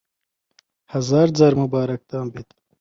[0.93, 2.49] هەزار جار موبارەکتان بێت